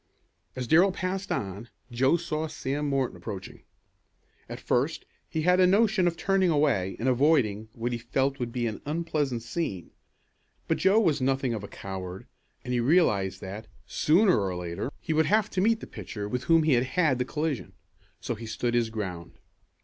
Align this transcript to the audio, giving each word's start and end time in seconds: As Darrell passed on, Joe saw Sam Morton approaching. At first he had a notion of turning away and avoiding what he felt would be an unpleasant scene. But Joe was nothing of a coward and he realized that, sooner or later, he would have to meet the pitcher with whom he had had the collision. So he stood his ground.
As 0.55 0.65
Darrell 0.65 0.91
passed 0.91 1.31
on, 1.31 1.69
Joe 1.91 2.17
saw 2.17 2.47
Sam 2.47 2.87
Morton 2.89 3.15
approaching. 3.15 3.61
At 4.49 4.59
first 4.59 5.05
he 5.29 5.43
had 5.43 5.59
a 5.59 5.67
notion 5.67 6.07
of 6.07 6.17
turning 6.17 6.49
away 6.49 6.95
and 6.97 7.07
avoiding 7.07 7.69
what 7.73 7.91
he 7.91 7.99
felt 7.99 8.39
would 8.39 8.51
be 8.51 8.65
an 8.65 8.81
unpleasant 8.87 9.43
scene. 9.43 9.91
But 10.67 10.79
Joe 10.79 10.99
was 10.99 11.21
nothing 11.21 11.53
of 11.53 11.63
a 11.63 11.67
coward 11.67 12.25
and 12.65 12.73
he 12.73 12.79
realized 12.79 13.41
that, 13.41 13.67
sooner 13.85 14.39
or 14.41 14.55
later, 14.55 14.91
he 14.99 15.13
would 15.13 15.27
have 15.27 15.51
to 15.51 15.61
meet 15.61 15.81
the 15.81 15.85
pitcher 15.85 16.27
with 16.27 16.45
whom 16.45 16.63
he 16.63 16.73
had 16.73 16.83
had 16.97 17.19
the 17.19 17.23
collision. 17.23 17.73
So 18.19 18.33
he 18.33 18.47
stood 18.47 18.73
his 18.73 18.89
ground. 18.89 19.33